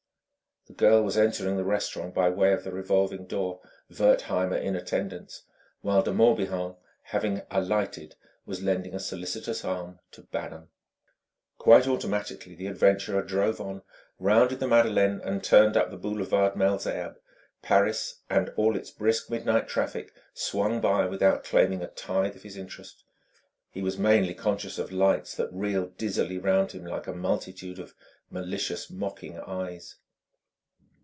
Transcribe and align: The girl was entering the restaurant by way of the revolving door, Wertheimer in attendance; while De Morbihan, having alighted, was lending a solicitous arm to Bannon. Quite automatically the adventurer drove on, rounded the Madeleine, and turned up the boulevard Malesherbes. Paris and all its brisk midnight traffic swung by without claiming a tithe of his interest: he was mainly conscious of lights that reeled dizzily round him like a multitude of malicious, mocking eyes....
The 0.67 0.73
girl 0.87 1.01
was 1.03 1.17
entering 1.17 1.57
the 1.57 1.63
restaurant 1.65 2.13
by 2.13 2.29
way 2.29 2.53
of 2.53 2.63
the 2.63 2.71
revolving 2.71 3.25
door, 3.25 3.59
Wertheimer 3.89 4.55
in 4.57 4.73
attendance; 4.75 5.41
while 5.81 6.01
De 6.03 6.13
Morbihan, 6.13 6.75
having 7.01 7.41
alighted, 7.51 8.15
was 8.45 8.61
lending 8.63 8.93
a 8.95 8.99
solicitous 8.99 9.65
arm 9.65 9.97
to 10.11 10.21
Bannon. 10.21 10.67
Quite 11.57 11.87
automatically 11.87 12.53
the 12.55 12.67
adventurer 12.67 13.21
drove 13.23 13.59
on, 13.59 13.81
rounded 14.19 14.59
the 14.61 14.67
Madeleine, 14.67 15.19
and 15.25 15.43
turned 15.43 15.75
up 15.75 15.89
the 15.89 15.97
boulevard 15.97 16.55
Malesherbes. 16.55 17.17
Paris 17.63 18.21
and 18.29 18.49
all 18.55 18.75
its 18.77 18.91
brisk 18.91 19.29
midnight 19.31 19.67
traffic 19.67 20.13
swung 20.35 20.79
by 20.79 21.05
without 21.07 21.43
claiming 21.43 21.81
a 21.81 21.87
tithe 21.89 22.35
of 22.37 22.43
his 22.43 22.55
interest: 22.55 23.03
he 23.71 23.81
was 23.81 23.97
mainly 23.97 24.33
conscious 24.35 24.77
of 24.79 24.91
lights 24.93 25.35
that 25.35 25.51
reeled 25.51 25.97
dizzily 25.97 26.37
round 26.37 26.71
him 26.73 26.85
like 26.85 27.07
a 27.07 27.13
multitude 27.13 27.77
of 27.79 27.93
malicious, 28.29 28.89
mocking 28.91 29.37
eyes.... 29.39 29.95